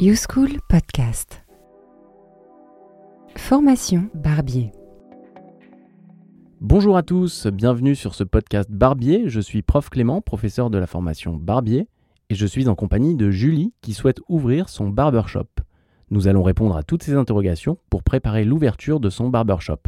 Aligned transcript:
YouSchool 0.00 0.60
Podcast. 0.68 1.42
Formation 3.34 4.08
Barbier. 4.14 4.70
Bonjour 6.60 6.96
à 6.96 7.02
tous, 7.02 7.48
bienvenue 7.48 7.96
sur 7.96 8.14
ce 8.14 8.22
podcast 8.22 8.70
Barbier. 8.70 9.28
Je 9.28 9.40
suis 9.40 9.62
prof 9.62 9.90
Clément, 9.90 10.20
professeur 10.20 10.70
de 10.70 10.78
la 10.78 10.86
formation 10.86 11.34
Barbier, 11.34 11.88
et 12.30 12.36
je 12.36 12.46
suis 12.46 12.68
en 12.68 12.76
compagnie 12.76 13.16
de 13.16 13.32
Julie 13.32 13.74
qui 13.80 13.92
souhaite 13.92 14.20
ouvrir 14.28 14.68
son 14.68 14.88
barbershop. 14.88 15.48
Nous 16.12 16.28
allons 16.28 16.44
répondre 16.44 16.76
à 16.76 16.84
toutes 16.84 17.02
ces 17.02 17.14
interrogations 17.14 17.76
pour 17.90 18.04
préparer 18.04 18.44
l'ouverture 18.44 19.00
de 19.00 19.10
son 19.10 19.30
barbershop. 19.30 19.80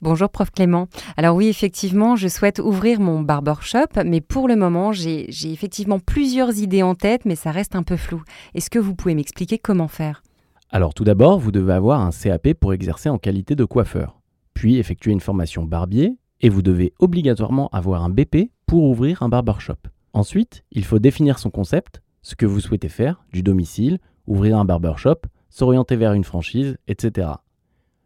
Bonjour 0.00 0.28
prof 0.28 0.52
Clément. 0.52 0.86
Alors 1.16 1.34
oui, 1.34 1.48
effectivement, 1.48 2.14
je 2.14 2.28
souhaite 2.28 2.60
ouvrir 2.60 3.00
mon 3.00 3.20
barbershop, 3.20 3.88
mais 4.06 4.20
pour 4.20 4.46
le 4.46 4.54
moment, 4.54 4.92
j'ai 4.92 5.28
effectivement 5.44 5.98
plusieurs 5.98 6.56
idées 6.58 6.84
en 6.84 6.94
tête, 6.94 7.24
mais 7.24 7.34
ça 7.34 7.50
reste 7.50 7.74
un 7.74 7.82
peu 7.82 7.96
flou. 7.96 8.22
Est-ce 8.54 8.70
que 8.70 8.78
vous 8.78 8.94
pouvez 8.94 9.16
m'expliquer 9.16 9.58
comment 9.58 9.88
faire? 9.88 10.22
Alors 10.70 10.94
tout 10.94 11.02
d'abord, 11.02 11.40
vous 11.40 11.50
devez 11.50 11.72
avoir 11.72 12.00
un 12.00 12.10
CAP 12.10 12.54
pour 12.54 12.72
exercer 12.72 13.08
en 13.08 13.18
qualité 13.18 13.56
de 13.56 13.64
coiffeur, 13.64 14.20
puis 14.54 14.76
effectuer 14.76 15.10
une 15.10 15.20
formation 15.20 15.64
barbier, 15.64 16.16
et 16.40 16.48
vous 16.48 16.62
devez 16.62 16.92
obligatoirement 17.00 17.68
avoir 17.72 18.04
un 18.04 18.10
BP 18.10 18.52
pour 18.66 18.84
ouvrir 18.84 19.24
un 19.24 19.28
barbershop. 19.28 19.78
Ensuite, 20.12 20.62
il 20.70 20.84
faut 20.84 21.00
définir 21.00 21.40
son 21.40 21.50
concept, 21.50 22.02
ce 22.22 22.36
que 22.36 22.46
vous 22.46 22.60
souhaitez 22.60 22.88
faire, 22.88 23.24
du 23.32 23.42
domicile, 23.42 23.98
ouvrir 24.28 24.58
un 24.58 24.64
barbershop, 24.64 25.22
s'orienter 25.48 25.96
vers 25.96 26.12
une 26.12 26.22
franchise, 26.22 26.76
etc. 26.86 27.30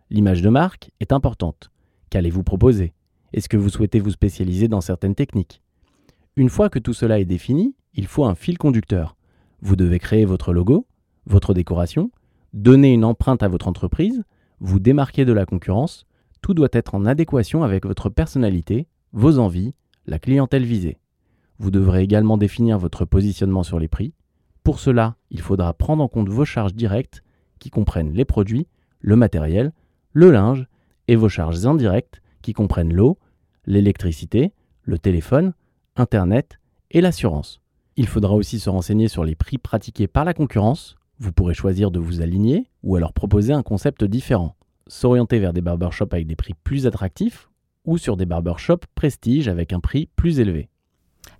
L'image 0.09 0.41
de 0.41 0.49
marque 0.49 0.91
est 1.01 1.13
importante. 1.13 1.71
Qu'allez-vous 2.13 2.43
proposer? 2.43 2.93
Est-ce 3.33 3.49
que 3.49 3.57
vous 3.57 3.71
souhaitez 3.71 3.99
vous 3.99 4.11
spécialiser 4.11 4.69
dans 4.69 4.83
certaines 4.83 5.15
techniques? 5.15 5.63
Une 6.37 6.51
fois 6.51 6.69
que 6.69 6.79
tout 6.79 6.93
cela 6.93 7.19
est 7.19 7.25
défini, 7.25 7.75
il 7.95 8.07
faut 8.07 8.27
un 8.27 8.35
fil 8.35 8.59
conducteur. 8.59 9.17
Vous 9.63 9.77
devez 9.77 9.99
créer 9.99 10.27
votre 10.27 10.53
logo, 10.53 10.87
votre 11.25 11.55
décoration, 11.55 12.11
donner 12.53 12.93
une 12.93 13.07
empreinte 13.07 13.43
à 13.43 13.49
votre 13.49 13.67
entreprise, 13.67 14.25
vous 14.61 14.79
démarquer 14.79 15.25
de 15.25 15.33
la 15.33 15.47
concurrence, 15.47 16.05
tout 16.43 16.53
doit 16.53 16.69
être 16.73 16.95
en 16.95 17.07
adéquation 17.07 17.63
avec 17.63 17.87
votre 17.87 18.11
personnalité, 18.11 18.89
vos 19.15 19.39
envies, 19.39 19.73
la 20.05 20.19
clientèle 20.19 20.65
visée. 20.65 20.99
Vous 21.59 21.71
devrez 21.71 22.03
également 22.03 22.37
définir 22.37 22.79
votre 22.79 23.07
positionnement 23.07 23.63
sur 23.63 23.79
les 23.79 23.89
prix. 23.89 24.13
Pour 24.65 24.81
cela, 24.81 25.17
il 25.31 25.41
faudra 25.41 25.73
prendre 25.73 26.05
en 26.05 26.09
compte 26.09 26.29
vos 26.29 26.45
charges 26.45 26.75
directes 26.75 27.23
qui 27.59 27.71
comprennent 27.71 28.13
les 28.13 28.27
produits, 28.27 28.67
le 29.01 29.17
matériel, 29.17 29.73
le 30.13 30.31
linge 30.31 30.67
et 31.13 31.17
vos 31.17 31.29
charges 31.29 31.67
indirectes 31.67 32.23
qui 32.41 32.55
comprennent 32.55 32.95
l'eau, 32.95 33.19
l'électricité, 33.67 34.53
le 34.83 34.99
téléphone, 34.99 35.53
Internet 35.95 36.59
et 36.91 37.03
l'assurance. 37.03 37.61
Il 37.97 38.07
faudra 38.07 38.33
aussi 38.33 38.59
se 38.59 38.71
renseigner 38.71 39.09
sur 39.09 39.23
les 39.23 39.35
prix 39.35 39.59
pratiqués 39.59 40.07
par 40.07 40.25
la 40.25 40.33
concurrence. 40.33 40.97
Vous 41.19 41.31
pourrez 41.31 41.53
choisir 41.53 41.91
de 41.91 41.99
vous 41.99 42.23
aligner 42.23 42.71
ou 42.83 42.97
alors 42.97 43.13
proposer 43.13 43.53
un 43.53 43.63
concept 43.63 44.05
différent. 44.05 44.57
S'orienter 44.87 45.39
vers 45.39 45.53
des 45.53 45.61
barbershops 45.61 46.15
avec 46.15 46.27
des 46.27 46.35
prix 46.35 46.55
plus 46.65 46.87
attractifs 46.87 47.51
ou 47.85 47.99
sur 47.99 48.17
des 48.17 48.25
barbershops 48.25 48.87
prestige 48.95 49.49
avec 49.49 49.75
un 49.75 49.81
prix 49.81 50.09
plus 50.17 50.41
élevé. 50.41 50.71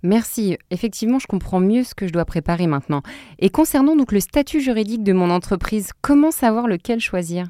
Merci. 0.03 0.55
Effectivement, 0.69 1.17
je 1.17 1.25
comprends 1.25 1.59
mieux 1.59 1.83
ce 1.83 1.95
que 1.95 2.05
je 2.05 2.13
dois 2.13 2.25
préparer 2.25 2.67
maintenant. 2.67 3.01
Et 3.39 3.49
concernant 3.49 3.95
donc 3.95 4.11
le 4.11 4.19
statut 4.19 4.61
juridique 4.61 5.03
de 5.03 5.13
mon 5.13 5.31
entreprise, 5.31 5.93
comment 6.03 6.29
savoir 6.29 6.67
lequel 6.67 6.99
choisir? 6.99 7.47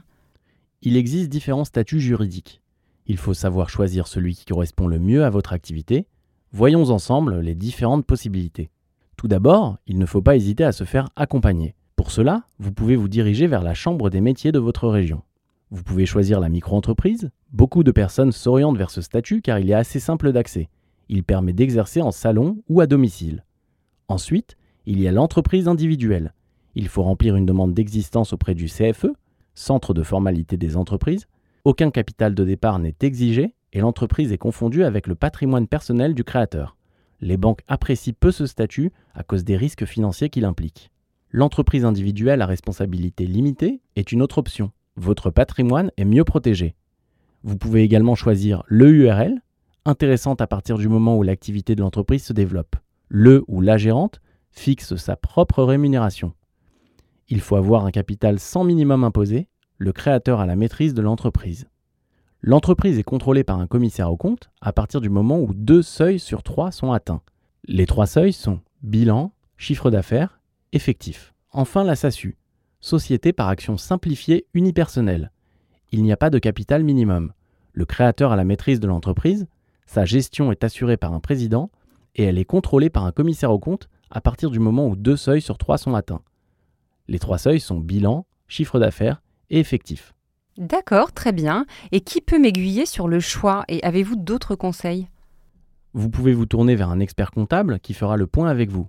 Il 0.85 0.97
existe 0.97 1.29
différents 1.29 1.63
statuts 1.63 2.01
juridiques. 2.01 2.61
Il 3.07 3.17
faut 3.17 3.33
savoir 3.33 3.69
choisir 3.69 4.05
celui 4.05 4.35
qui 4.35 4.43
correspond 4.43 4.87
le 4.87 4.99
mieux 4.99 5.23
à 5.23 5.29
votre 5.29 5.53
activité. 5.53 6.07
Voyons 6.51 6.89
ensemble 6.89 7.39
les 7.39 7.55
différentes 7.55 8.05
possibilités. 8.05 8.69
Tout 9.15 9.29
d'abord, 9.29 9.77
il 9.87 9.97
ne 9.97 10.05
faut 10.05 10.21
pas 10.21 10.35
hésiter 10.35 10.65
à 10.65 10.73
se 10.73 10.83
faire 10.83 11.07
accompagner. 11.15 11.73
Pour 11.95 12.11
cela, 12.11 12.43
vous 12.59 12.73
pouvez 12.73 12.97
vous 12.97 13.07
diriger 13.07 13.47
vers 13.47 13.63
la 13.63 13.73
chambre 13.73 14.09
des 14.09 14.19
métiers 14.19 14.51
de 14.51 14.59
votre 14.59 14.89
région. 14.89 15.21
Vous 15.71 15.83
pouvez 15.83 16.05
choisir 16.05 16.41
la 16.41 16.49
micro-entreprise. 16.49 17.31
Beaucoup 17.53 17.83
de 17.83 17.91
personnes 17.91 18.33
s'orientent 18.33 18.77
vers 18.77 18.91
ce 18.91 19.01
statut 19.01 19.41
car 19.41 19.59
il 19.59 19.71
est 19.71 19.75
assez 19.75 20.01
simple 20.01 20.33
d'accès. 20.33 20.67
Il 21.07 21.23
permet 21.23 21.53
d'exercer 21.53 22.01
en 22.01 22.11
salon 22.11 22.61
ou 22.67 22.81
à 22.81 22.87
domicile. 22.87 23.45
Ensuite, 24.09 24.57
il 24.85 24.99
y 24.99 25.07
a 25.07 25.13
l'entreprise 25.13 25.69
individuelle. 25.69 26.33
Il 26.75 26.89
faut 26.89 27.03
remplir 27.03 27.37
une 27.37 27.45
demande 27.45 27.73
d'existence 27.73 28.33
auprès 28.33 28.53
du 28.53 28.65
CFE, 28.65 29.07
centre 29.53 29.93
de 29.93 30.03
formalité 30.03 30.57
des 30.57 30.77
entreprises, 30.77 31.27
aucun 31.63 31.91
capital 31.91 32.35
de 32.35 32.43
départ 32.43 32.79
n'est 32.79 32.95
exigé 33.01 33.55
et 33.71 33.79
l'entreprise 33.79 34.31
est 34.31 34.37
confondue 34.37 34.83
avec 34.83 35.07
le 35.07 35.15
patrimoine 35.15 35.67
personnel 35.67 36.13
du 36.13 36.23
créateur. 36.23 36.77
Les 37.21 37.37
banques 37.37 37.61
apprécient 37.67 38.13
peu 38.19 38.31
ce 38.31 38.45
statut 38.45 38.91
à 39.13 39.23
cause 39.23 39.43
des 39.43 39.55
risques 39.55 39.85
financiers 39.85 40.29
qu'il 40.29 40.45
implique. 40.45 40.91
L'entreprise 41.31 41.85
individuelle 41.85 42.41
à 42.41 42.45
responsabilité 42.45 43.25
limitée 43.25 43.81
est 43.95 44.11
une 44.11 44.21
autre 44.21 44.37
option. 44.37 44.71
Votre 44.97 45.31
patrimoine 45.31 45.89
est 45.97 46.05
mieux 46.05 46.23
protégé. 46.23 46.75
Vous 47.43 47.57
pouvez 47.57 47.81
également 47.81 48.15
choisir 48.15 48.63
l'EURL, 48.67 49.41
intéressante 49.85 50.41
à 50.41 50.47
partir 50.47 50.77
du 50.77 50.87
moment 50.87 51.17
où 51.17 51.23
l'activité 51.23 51.75
de 51.75 51.81
l'entreprise 51.81 52.23
se 52.23 52.33
développe. 52.33 52.75
Le 53.07 53.43
ou 53.47 53.61
la 53.61 53.77
gérante 53.77 54.21
fixe 54.51 54.95
sa 54.95 55.15
propre 55.15 55.63
rémunération. 55.63 56.33
Il 57.29 57.41
faut 57.41 57.55
avoir 57.55 57.85
un 57.85 57.91
capital 57.91 58.39
sans 58.39 58.63
minimum 58.63 59.03
imposé, 59.03 59.47
le 59.77 59.91
créateur 59.91 60.39
a 60.39 60.45
la 60.45 60.55
maîtrise 60.55 60.93
de 60.93 61.01
l'entreprise. 61.01 61.67
L'entreprise 62.41 62.99
est 62.99 63.03
contrôlée 63.03 63.43
par 63.43 63.59
un 63.59 63.67
commissaire 63.67 64.11
au 64.11 64.17
compte 64.17 64.49
à 64.61 64.73
partir 64.73 64.99
du 64.99 65.09
moment 65.09 65.39
où 65.39 65.53
deux 65.53 65.81
seuils 65.81 66.19
sur 66.19 66.43
trois 66.43 66.71
sont 66.71 66.91
atteints. 66.91 67.21
Les 67.65 67.85
trois 67.85 68.05
seuils 68.05 68.33
sont 68.33 68.59
bilan, 68.81 69.31
chiffre 69.57 69.89
d'affaires, 69.89 70.41
effectif. 70.73 71.33
Enfin 71.51 71.85
la 71.85 71.95
SASU, 71.95 72.37
société 72.81 73.31
par 73.31 73.47
action 73.47 73.77
simplifiée 73.77 74.45
unipersonnelle. 74.53 75.31
Il 75.91 76.03
n'y 76.03 76.11
a 76.11 76.17
pas 76.17 76.29
de 76.29 76.39
capital 76.39 76.83
minimum. 76.83 77.31
Le 77.71 77.85
créateur 77.85 78.33
a 78.33 78.35
la 78.35 78.43
maîtrise 78.43 78.81
de 78.81 78.87
l'entreprise, 78.87 79.47
sa 79.85 80.03
gestion 80.03 80.51
est 80.51 80.63
assurée 80.63 80.97
par 80.97 81.13
un 81.13 81.19
président 81.19 81.71
et 82.15 82.23
elle 82.23 82.37
est 82.37 82.45
contrôlée 82.45 82.89
par 82.89 83.05
un 83.05 83.11
commissaire 83.11 83.51
au 83.51 83.59
compte 83.59 83.89
à 84.09 84.19
partir 84.19 84.49
du 84.49 84.59
moment 84.59 84.87
où 84.87 84.95
deux 84.95 85.17
seuils 85.17 85.41
sur 85.41 85.57
trois 85.57 85.77
sont 85.77 85.95
atteints. 85.95 86.21
Les 87.07 87.19
trois 87.19 87.37
seuils 87.37 87.59
sont 87.59 87.79
bilan, 87.79 88.25
chiffre 88.47 88.79
d'affaires 88.79 89.21
et 89.49 89.59
effectif. 89.59 90.13
D'accord, 90.57 91.11
très 91.11 91.31
bien. 91.31 91.65
Et 91.91 92.01
qui 92.01 92.21
peut 92.21 92.39
m'aiguiller 92.39 92.85
sur 92.85 93.07
le 93.07 93.19
choix 93.19 93.65
Et 93.67 93.83
avez-vous 93.83 94.15
d'autres 94.15 94.55
conseils? 94.55 95.07
Vous 95.93 96.09
pouvez 96.09 96.33
vous 96.33 96.45
tourner 96.45 96.75
vers 96.75 96.89
un 96.89 96.99
expert 96.99 97.31
comptable 97.31 97.79
qui 97.79 97.93
fera 97.93 98.17
le 98.17 98.27
point 98.27 98.49
avec 98.49 98.69
vous. 98.69 98.87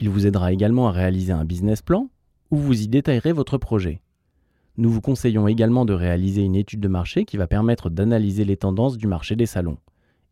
Il 0.00 0.08
vous 0.08 0.26
aidera 0.26 0.52
également 0.52 0.88
à 0.88 0.92
réaliser 0.92 1.32
un 1.32 1.44
business 1.44 1.82
plan 1.82 2.08
où 2.50 2.56
vous 2.56 2.82
y 2.82 2.88
détaillerez 2.88 3.32
votre 3.32 3.58
projet. 3.58 4.02
Nous 4.78 4.90
vous 4.90 5.00
conseillons 5.00 5.48
également 5.48 5.84
de 5.84 5.92
réaliser 5.92 6.42
une 6.42 6.56
étude 6.56 6.80
de 6.80 6.88
marché 6.88 7.24
qui 7.24 7.36
va 7.36 7.46
permettre 7.46 7.90
d'analyser 7.90 8.44
les 8.44 8.56
tendances 8.56 8.96
du 8.96 9.06
marché 9.06 9.36
des 9.36 9.46
salons, 9.46 9.78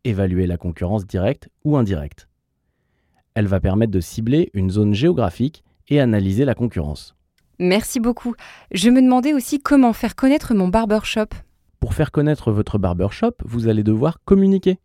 évaluer 0.03 0.47
la 0.47 0.57
concurrence 0.57 1.05
directe 1.05 1.49
ou 1.63 1.77
indirecte. 1.77 2.27
Elle 3.33 3.47
va 3.47 3.59
permettre 3.59 3.91
de 3.91 3.99
cibler 3.99 4.49
une 4.53 4.71
zone 4.71 4.93
géographique 4.93 5.63
et 5.91 5.99
analyser 5.99 6.45
la 6.45 6.55
concurrence. 6.55 7.15
Merci 7.59 7.99
beaucoup. 7.99 8.33
Je 8.71 8.89
me 8.89 9.01
demandais 9.01 9.33
aussi 9.33 9.61
comment 9.61 9.93
faire 9.93 10.15
connaître 10.15 10.55
mon 10.55 10.69
barbershop. 10.69 11.27
Pour 11.79 11.93
faire 11.93 12.11
connaître 12.11 12.51
votre 12.51 12.79
barbershop, 12.79 13.33
vous 13.43 13.67
allez 13.67 13.83
devoir 13.83 14.23
communiquer. 14.25 14.79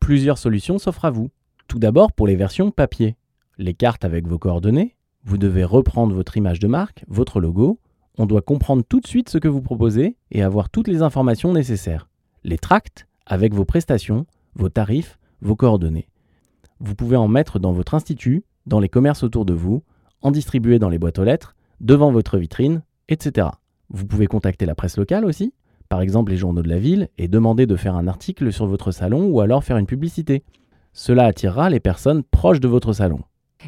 Plusieurs 0.00 0.36
solutions 0.36 0.78
s'offrent 0.78 1.06
à 1.06 1.10
vous. 1.10 1.30
Tout 1.68 1.78
d'abord 1.78 2.12
pour 2.12 2.26
les 2.26 2.36
versions 2.36 2.70
papier. 2.70 3.16
Les 3.56 3.72
cartes 3.72 4.04
avec 4.04 4.26
vos 4.26 4.38
coordonnées, 4.38 4.96
vous 5.24 5.38
devez 5.38 5.64
reprendre 5.64 6.14
votre 6.14 6.36
image 6.36 6.58
de 6.58 6.68
marque, 6.68 7.04
votre 7.08 7.40
logo, 7.40 7.80
on 8.18 8.26
doit 8.26 8.42
comprendre 8.42 8.82
tout 8.86 9.00
de 9.00 9.06
suite 9.06 9.28
ce 9.28 9.38
que 9.38 9.48
vous 9.48 9.62
proposez 9.62 10.16
et 10.32 10.42
avoir 10.42 10.70
toutes 10.70 10.88
les 10.88 11.02
informations 11.02 11.52
nécessaires. 11.52 12.08
Les 12.42 12.58
tracts 12.58 13.06
avec 13.26 13.54
vos 13.54 13.64
prestations, 13.64 14.26
vos 14.54 14.68
tarifs, 14.68 15.18
vos 15.40 15.54
coordonnées. 15.54 16.08
Vous 16.80 16.94
pouvez 16.94 17.16
en 17.16 17.28
mettre 17.28 17.58
dans 17.58 17.72
votre 17.72 17.94
institut, 17.94 18.44
dans 18.66 18.80
les 18.80 18.88
commerces 18.88 19.22
autour 19.22 19.44
de 19.44 19.54
vous, 19.54 19.82
en 20.22 20.30
distribuer 20.30 20.78
dans 20.78 20.88
les 20.88 20.98
boîtes 20.98 21.18
aux 21.18 21.24
lettres, 21.24 21.54
devant 21.80 22.10
votre 22.10 22.38
vitrine, 22.38 22.82
etc. 23.08 23.48
Vous 23.90 24.06
pouvez 24.06 24.26
contacter 24.26 24.66
la 24.66 24.74
presse 24.74 24.96
locale 24.96 25.24
aussi, 25.24 25.52
par 25.88 26.00
exemple 26.00 26.32
les 26.32 26.36
journaux 26.36 26.62
de 26.62 26.68
la 26.68 26.78
ville, 26.78 27.08
et 27.18 27.28
demander 27.28 27.66
de 27.66 27.76
faire 27.76 27.96
un 27.96 28.08
article 28.08 28.52
sur 28.52 28.66
votre 28.66 28.90
salon 28.90 29.26
ou 29.28 29.40
alors 29.40 29.64
faire 29.64 29.78
une 29.78 29.86
publicité. 29.86 30.44
Cela 30.92 31.24
attirera 31.24 31.70
les 31.70 31.80
personnes 31.80 32.22
proches 32.22 32.60
de 32.60 32.68
votre 32.68 32.92
salon. 32.92 33.20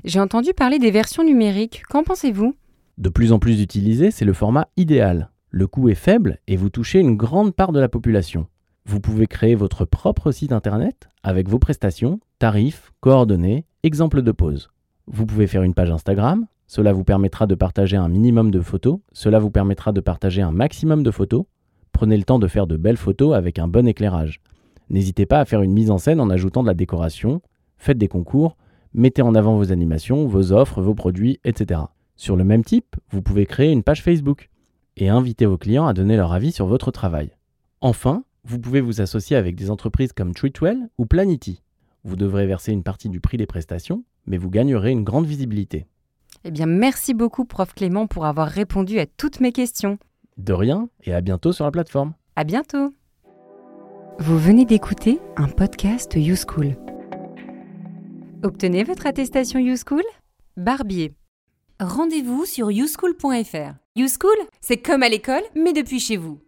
J'ai 0.05 0.21
entendu 0.21 0.53
parler 0.53 0.79
des 0.79 0.91
versions 0.91 1.25
numériques. 1.25 1.83
Qu'en 1.89 2.03
pensez-vous? 2.03 2.55
De 2.99 3.09
plus 3.09 3.33
en 3.33 3.39
plus 3.39 3.63
utilisé, 3.63 4.11
c'est 4.11 4.25
le 4.25 4.33
format 4.33 4.69
idéal. 4.77 5.31
Le 5.51 5.67
coût 5.67 5.89
est 5.89 5.95
faible 5.95 6.39
et 6.47 6.57
vous 6.57 6.71
touchez 6.71 7.01
une 7.01 7.17
grande 7.17 7.55
part 7.55 7.73
de 7.73 7.81
la 7.81 7.89
population. 7.89 8.47
Vous 8.87 9.01
pouvez 9.01 9.27
créer 9.27 9.55
votre 9.55 9.85
propre 9.85 10.33
site 10.33 10.53
internet 10.53 11.09
avec 11.23 11.49
vos 11.49 11.59
prestations, 11.59 12.21
tarifs, 12.39 12.93
coordonnées, 13.01 13.65
exemples 13.83 14.23
de 14.23 14.33
pause. 14.33 14.71
Vous 15.07 15.27
pouvez 15.27 15.47
faire 15.47 15.63
une 15.63 15.75
page 15.75 15.91
Instagram, 15.91 16.47
cela 16.67 16.93
vous 16.93 17.05
permettra 17.05 17.47
de 17.47 17.55
partager 17.55 17.97
un 17.97 18.09
minimum 18.09 18.51
de 18.51 18.61
photos, 18.61 19.01
cela 19.13 19.39
vous 19.39 19.51
permettra 19.51 19.93
de 19.93 20.01
partager 20.01 20.43
un 20.43 20.53
maximum 20.53 21.03
de 21.03 21.11
photos. 21.11 21.45
Prenez 21.93 22.17
le 22.17 22.23
temps 22.23 22.39
de 22.39 22.47
faire 22.47 22.67
de 22.67 22.77
belles 22.77 22.97
photos 22.97 23.35
avec 23.35 23.59
un 23.59 23.67
bon 23.67 23.89
éclairage. 23.89 24.41
N'hésitez 24.89 25.27
pas 25.27 25.41
à 25.41 25.45
faire 25.45 25.63
une 25.63 25.73
mise 25.73 25.91
en 25.91 25.99
scène 25.99 26.21
en 26.21 26.31
ajoutant 26.31 26.63
de 26.63 26.69
la 26.69 26.75
décoration, 26.75 27.43
faites 27.77 27.99
des 27.99 28.09
concours, 28.09 28.57
mettez 28.95 29.23
en 29.23 29.35
avant 29.35 29.57
vos 29.57 29.73
animations, 29.73 30.27
vos 30.27 30.53
offres, 30.53 30.81
vos 30.81 30.95
produits, 30.95 31.41
etc. 31.45 31.81
Sur 32.17 32.37
le 32.37 32.45
même 32.45 32.65
type, 32.65 32.97
vous 33.11 33.23
pouvez 33.23 33.47
créer 33.47 33.73
une 33.73 33.83
page 33.83 34.03
Facebook 34.03 34.51
et 34.97 35.09
inviter 35.09 35.47
vos 35.47 35.59
clients 35.59 35.87
à 35.87 35.93
donner 35.93 36.17
leur 36.17 36.33
avis 36.33 36.53
sur 36.53 36.67
votre 36.67 36.91
travail. 36.91 37.31
Enfin, 37.81 38.25
vous 38.45 38.59
pouvez 38.59 38.81
vous 38.81 39.01
associer 39.01 39.37
avec 39.37 39.57
des 39.57 39.71
entreprises 39.71 40.13
comme 40.13 40.35
Treatwell 40.35 40.89
ou 40.99 41.07
Planity. 41.07 41.63
Vous 42.05 42.17
devrez 42.17 42.47
verser 42.47 42.73
une 42.73 42.83
partie 42.83 43.09
du 43.09 43.21
prix 43.21 43.37
des 43.37 43.47
prestations, 43.47 44.05
mais 44.31 44.39
vous 44.39 44.49
gagnerez 44.49 44.93
une 44.93 45.03
grande 45.03 45.27
visibilité. 45.27 45.87
Eh 46.45 46.53
bien, 46.53 46.67
merci 46.67 47.15
beaucoup, 47.15 47.45
prof 47.45 47.75
Clément, 47.75 48.07
pour 48.07 48.25
avoir 48.25 48.47
répondu 48.49 49.01
à 49.01 49.07
toutes 49.07 49.41
mes 49.41 49.53
questions. 49.53 49.99
De 50.39 50.53
rien 50.53 50.89
et 51.03 51.13
à 51.13 51.21
bientôt 51.21 51.53
sur 51.53 51.65
la 51.65 51.73
plateforme. 51.73 52.15
À 52.37 52.45
bientôt. 52.45 52.91
Vous 54.21 54.39
venez 54.39 54.65
d'écouter 54.65 55.19
un 55.37 55.49
podcast 55.49 56.15
YouSchool. 56.15 56.77
Obtenez 58.43 58.85
votre 58.85 59.07
attestation 59.07 59.59
YouSchool? 59.59 60.05
Barbier. 60.57 61.13
Rendez-vous 61.81 62.45
sur 62.47 62.71
youschool.fr. 62.71 63.75
YouSchool, 63.97 64.37
c'est 64.61 64.79
comme 64.79 65.03
à 65.03 65.09
l'école, 65.09 65.43
mais 65.57 65.73
depuis 65.73 65.99
chez 65.99 66.17
vous. 66.17 66.41